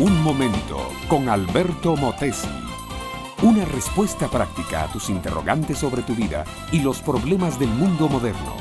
Un 0.00 0.22
momento 0.22 0.92
con 1.08 1.28
Alberto 1.28 1.96
Motesi. 1.96 2.46
Una 3.42 3.64
respuesta 3.64 4.30
práctica 4.30 4.84
a 4.84 4.92
tus 4.92 5.10
interrogantes 5.10 5.78
sobre 5.78 6.02
tu 6.02 6.14
vida 6.14 6.44
y 6.70 6.82
los 6.82 7.02
problemas 7.02 7.58
del 7.58 7.70
mundo 7.70 8.08
moderno. 8.08 8.56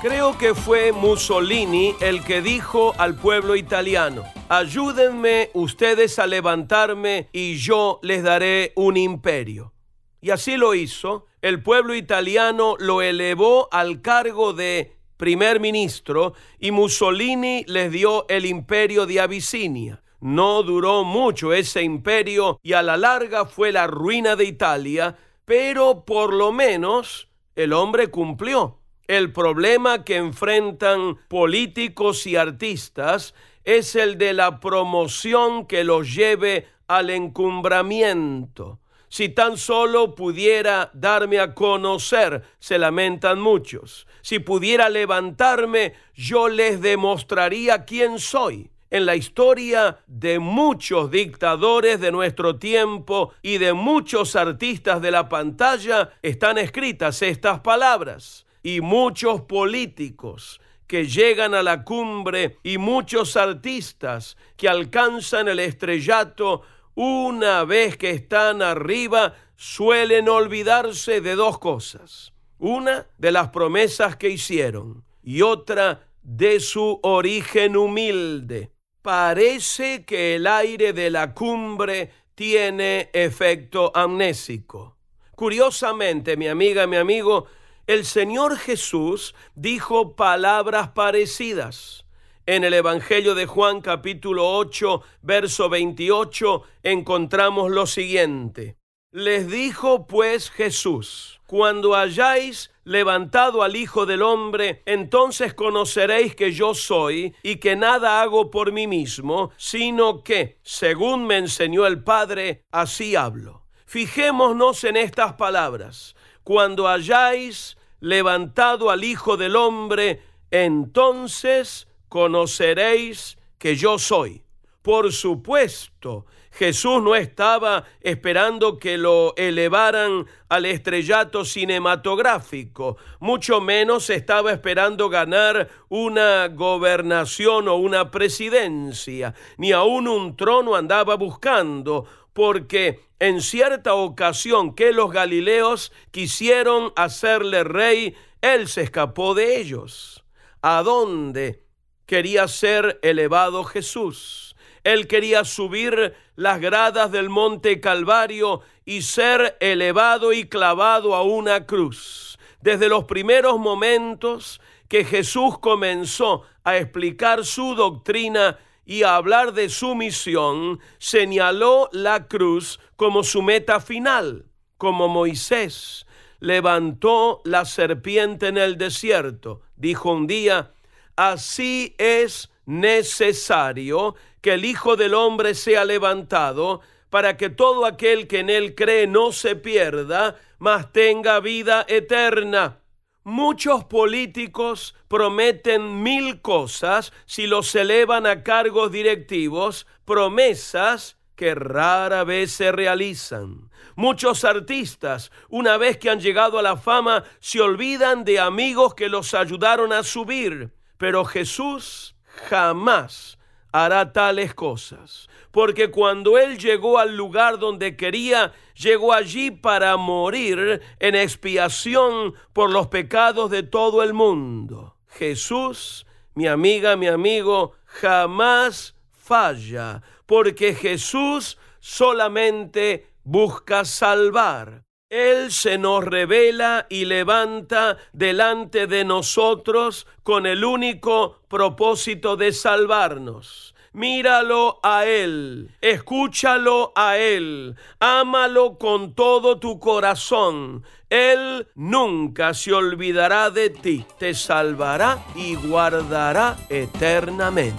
Creo 0.00 0.38
que 0.38 0.54
fue 0.54 0.92
Mussolini 0.92 1.94
el 2.00 2.24
que 2.24 2.40
dijo 2.40 2.94
al 2.96 3.16
pueblo 3.16 3.54
italiano, 3.54 4.24
ayúdenme 4.48 5.50
ustedes 5.52 6.18
a 6.18 6.26
levantarme 6.26 7.28
y 7.32 7.56
yo 7.56 8.00
les 8.02 8.22
daré 8.22 8.72
un 8.76 8.96
imperio. 8.96 9.74
Y 10.22 10.30
así 10.30 10.56
lo 10.56 10.74
hizo, 10.74 11.26
el 11.42 11.62
pueblo 11.62 11.94
italiano 11.94 12.76
lo 12.78 13.02
elevó 13.02 13.68
al 13.72 14.00
cargo 14.00 14.54
de 14.54 14.96
primer 15.18 15.60
ministro 15.60 16.32
y 16.58 16.70
Mussolini 16.70 17.62
les 17.68 17.92
dio 17.92 18.26
el 18.30 18.46
imperio 18.46 19.04
de 19.04 19.20
Abisinia. 19.20 20.02
No 20.20 20.62
duró 20.62 21.04
mucho 21.04 21.52
ese 21.52 21.82
imperio 21.82 22.58
y 22.62 22.72
a 22.72 22.82
la 22.82 22.96
larga 22.96 23.44
fue 23.44 23.72
la 23.72 23.86
ruina 23.86 24.36
de 24.36 24.44
Italia, 24.44 25.16
pero 25.44 26.04
por 26.04 26.32
lo 26.32 26.52
menos 26.52 27.28
el 27.54 27.72
hombre 27.72 28.08
cumplió. 28.08 28.78
El 29.06 29.32
problema 29.32 30.04
que 30.04 30.16
enfrentan 30.16 31.16
políticos 31.28 32.26
y 32.26 32.36
artistas 32.36 33.34
es 33.62 33.94
el 33.94 34.18
de 34.18 34.32
la 34.32 34.58
promoción 34.58 35.66
que 35.66 35.84
los 35.84 36.14
lleve 36.14 36.66
al 36.88 37.10
encumbramiento. 37.10 38.80
Si 39.08 39.28
tan 39.28 39.56
solo 39.56 40.14
pudiera 40.14 40.90
darme 40.92 41.38
a 41.38 41.54
conocer, 41.54 42.42
se 42.58 42.78
lamentan 42.78 43.40
muchos. 43.40 44.06
Si 44.22 44.40
pudiera 44.40 44.88
levantarme, 44.88 45.94
yo 46.14 46.48
les 46.48 46.80
demostraría 46.80 47.84
quién 47.84 48.18
soy. 48.18 48.70
En 48.90 49.04
la 49.04 49.16
historia 49.16 49.98
de 50.06 50.38
muchos 50.38 51.10
dictadores 51.10 52.00
de 52.00 52.12
nuestro 52.12 52.56
tiempo 52.56 53.32
y 53.42 53.58
de 53.58 53.72
muchos 53.72 54.36
artistas 54.36 55.02
de 55.02 55.10
la 55.10 55.28
pantalla 55.28 56.10
están 56.22 56.56
escritas 56.58 57.20
estas 57.22 57.60
palabras. 57.60 58.46
Y 58.62 58.80
muchos 58.80 59.42
políticos 59.42 60.60
que 60.86 61.06
llegan 61.06 61.54
a 61.54 61.62
la 61.62 61.82
cumbre 61.82 62.58
y 62.62 62.78
muchos 62.78 63.36
artistas 63.36 64.36
que 64.56 64.68
alcanzan 64.68 65.48
el 65.48 65.58
estrellato 65.58 66.62
una 66.94 67.64
vez 67.64 67.96
que 67.96 68.10
están 68.10 68.62
arriba, 68.62 69.34
suelen 69.56 70.28
olvidarse 70.28 71.20
de 71.20 71.34
dos 71.34 71.58
cosas. 71.58 72.32
Una, 72.58 73.06
de 73.18 73.32
las 73.32 73.48
promesas 73.48 74.16
que 74.16 74.30
hicieron 74.30 75.04
y 75.22 75.42
otra, 75.42 76.08
de 76.22 76.58
su 76.58 76.98
origen 77.02 77.76
humilde. 77.76 78.72
Parece 79.06 80.04
que 80.04 80.34
el 80.34 80.48
aire 80.48 80.92
de 80.92 81.10
la 81.10 81.32
cumbre 81.32 82.10
tiene 82.34 83.08
efecto 83.12 83.92
amnésico. 83.94 84.96
Curiosamente, 85.36 86.36
mi 86.36 86.48
amiga, 86.48 86.88
mi 86.88 86.96
amigo, 86.96 87.46
el 87.86 88.04
Señor 88.04 88.58
Jesús 88.58 89.36
dijo 89.54 90.16
palabras 90.16 90.88
parecidas. 90.88 92.04
En 92.46 92.64
el 92.64 92.74
Evangelio 92.74 93.36
de 93.36 93.46
Juan 93.46 93.80
capítulo 93.80 94.50
8, 94.56 95.02
verso 95.22 95.68
28, 95.68 96.64
encontramos 96.82 97.70
lo 97.70 97.86
siguiente. 97.86 98.76
Les 99.12 99.48
dijo 99.48 100.08
pues 100.08 100.50
Jesús, 100.50 101.40
cuando 101.46 101.94
hayáis 101.94 102.72
levantado 102.86 103.64
al 103.64 103.74
Hijo 103.74 104.06
del 104.06 104.22
Hombre, 104.22 104.82
entonces 104.86 105.54
conoceréis 105.54 106.36
que 106.36 106.52
yo 106.52 106.72
soy 106.72 107.34
y 107.42 107.56
que 107.56 107.74
nada 107.74 108.22
hago 108.22 108.48
por 108.48 108.70
mí 108.70 108.86
mismo, 108.86 109.50
sino 109.56 110.22
que, 110.22 110.60
según 110.62 111.26
me 111.26 111.36
enseñó 111.36 111.84
el 111.84 112.04
Padre, 112.04 112.62
así 112.70 113.16
hablo. 113.16 113.66
Fijémonos 113.86 114.84
en 114.84 114.96
estas 114.96 115.32
palabras. 115.32 116.14
Cuando 116.44 116.86
hayáis 116.86 117.76
levantado 117.98 118.88
al 118.90 119.02
Hijo 119.02 119.36
del 119.36 119.56
Hombre, 119.56 120.22
entonces 120.52 121.88
conoceréis 122.08 123.36
que 123.58 123.74
yo 123.74 123.98
soy. 123.98 124.45
Por 124.86 125.12
supuesto, 125.12 126.26
Jesús 126.52 127.02
no 127.02 127.16
estaba 127.16 127.82
esperando 128.02 128.78
que 128.78 128.96
lo 128.96 129.34
elevaran 129.36 130.28
al 130.48 130.64
estrellato 130.64 131.44
cinematográfico, 131.44 132.96
mucho 133.18 133.60
menos 133.60 134.10
estaba 134.10 134.52
esperando 134.52 135.08
ganar 135.08 135.68
una 135.88 136.46
gobernación 136.46 137.66
o 137.66 137.74
una 137.74 138.12
presidencia, 138.12 139.34
ni 139.58 139.72
aún 139.72 140.06
un 140.06 140.36
trono 140.36 140.76
andaba 140.76 141.16
buscando, 141.16 142.06
porque 142.32 143.00
en 143.18 143.40
cierta 143.40 143.94
ocasión 143.94 144.76
que 144.76 144.92
los 144.92 145.10
galileos 145.10 145.90
quisieron 146.12 146.92
hacerle 146.94 147.64
rey, 147.64 148.14
él 148.40 148.68
se 148.68 148.82
escapó 148.82 149.34
de 149.34 149.58
ellos. 149.58 150.22
¿A 150.62 150.84
dónde? 150.84 151.66
quería 152.06 152.46
ser 152.46 152.98
elevado 153.02 153.64
Jesús. 153.64 154.45
Él 154.86 155.08
quería 155.08 155.42
subir 155.42 156.14
las 156.36 156.60
gradas 156.60 157.10
del 157.10 157.28
monte 157.28 157.80
Calvario 157.80 158.60
y 158.84 159.02
ser 159.02 159.56
elevado 159.58 160.32
y 160.32 160.48
clavado 160.48 161.16
a 161.16 161.24
una 161.24 161.66
cruz. 161.66 162.38
Desde 162.60 162.88
los 162.88 163.02
primeros 163.02 163.58
momentos 163.58 164.60
que 164.86 165.04
Jesús 165.04 165.58
comenzó 165.58 166.42
a 166.62 166.76
explicar 166.76 167.44
su 167.44 167.74
doctrina 167.74 168.60
y 168.84 169.02
a 169.02 169.16
hablar 169.16 169.54
de 169.54 169.70
su 169.70 169.96
misión, 169.96 170.78
señaló 170.98 171.88
la 171.90 172.28
cruz 172.28 172.78
como 172.94 173.24
su 173.24 173.42
meta 173.42 173.80
final, 173.80 174.46
como 174.78 175.08
Moisés 175.08 176.06
levantó 176.38 177.40
la 177.44 177.64
serpiente 177.64 178.46
en 178.46 178.56
el 178.56 178.78
desierto. 178.78 179.62
Dijo 179.74 180.12
un 180.12 180.28
día, 180.28 180.74
así 181.16 181.96
es 181.98 182.52
necesario 182.66 184.14
que 184.40 184.54
el 184.54 184.64
Hijo 184.64 184.96
del 184.96 185.14
Hombre 185.14 185.54
sea 185.54 185.84
levantado 185.84 186.80
para 187.08 187.36
que 187.36 187.48
todo 187.48 187.86
aquel 187.86 188.26
que 188.26 188.40
en 188.40 188.50
él 188.50 188.74
cree 188.74 189.06
no 189.06 189.32
se 189.32 189.56
pierda, 189.56 190.38
mas 190.58 190.92
tenga 190.92 191.40
vida 191.40 191.86
eterna. 191.88 192.80
Muchos 193.22 193.84
políticos 193.84 194.94
prometen 195.08 196.02
mil 196.02 196.40
cosas 196.42 197.12
si 197.24 197.46
los 197.46 197.74
elevan 197.74 198.26
a 198.26 198.42
cargos 198.42 198.92
directivos, 198.92 199.86
promesas 200.04 201.16
que 201.34 201.54
rara 201.54 202.24
vez 202.24 202.52
se 202.52 202.72
realizan. 202.72 203.70
Muchos 203.94 204.44
artistas, 204.44 205.30
una 205.48 205.76
vez 205.76 205.98
que 205.98 206.10
han 206.10 206.20
llegado 206.20 206.58
a 206.58 206.62
la 206.62 206.76
fama, 206.76 207.24
se 207.40 207.60
olvidan 207.60 208.24
de 208.24 208.40
amigos 208.40 208.94
que 208.94 209.08
los 209.08 209.34
ayudaron 209.34 209.92
a 209.92 210.02
subir. 210.02 210.72
Pero 210.98 211.24
Jesús 211.24 212.15
jamás 212.48 213.38
hará 213.72 214.12
tales 214.12 214.54
cosas, 214.54 215.28
porque 215.50 215.90
cuando 215.90 216.38
Él 216.38 216.58
llegó 216.58 216.98
al 216.98 217.16
lugar 217.16 217.58
donde 217.58 217.96
quería, 217.96 218.52
llegó 218.74 219.12
allí 219.12 219.50
para 219.50 219.96
morir 219.96 220.80
en 220.98 221.14
expiación 221.14 222.34
por 222.52 222.70
los 222.70 222.86
pecados 222.86 223.50
de 223.50 223.62
todo 223.62 224.02
el 224.02 224.14
mundo. 224.14 224.96
Jesús, 225.08 226.06
mi 226.34 226.46
amiga, 226.46 226.96
mi 226.96 227.08
amigo, 227.08 227.72
jamás 227.84 228.94
falla, 229.10 230.02
porque 230.26 230.74
Jesús 230.74 231.58
solamente 231.80 233.10
busca 233.24 233.84
salvar. 233.84 234.84
Él 235.08 235.52
se 235.52 235.78
nos 235.78 236.04
revela 236.04 236.86
y 236.90 237.04
levanta 237.04 237.96
delante 238.12 238.88
de 238.88 239.04
nosotros 239.04 240.04
con 240.24 240.46
el 240.46 240.64
único 240.64 241.38
propósito 241.46 242.36
de 242.36 242.52
salvarnos. 242.52 243.76
Míralo 243.92 244.80
a 244.82 245.06
Él, 245.06 245.70
escúchalo 245.80 246.92
a 246.96 247.18
Él, 247.18 247.76
ámalo 248.00 248.78
con 248.78 249.14
todo 249.14 249.60
tu 249.60 249.78
corazón. 249.78 250.82
Él 251.08 251.68
nunca 251.76 252.52
se 252.52 252.72
olvidará 252.72 253.50
de 253.50 253.70
ti, 253.70 254.04
te 254.18 254.34
salvará 254.34 255.24
y 255.36 255.54
guardará 255.54 256.56
eternamente. 256.68 257.76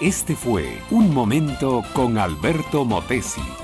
Este 0.00 0.36
fue 0.36 0.80
Un 0.92 1.12
Momento 1.12 1.82
con 1.92 2.18
Alberto 2.18 2.84
Motesi. 2.84 3.63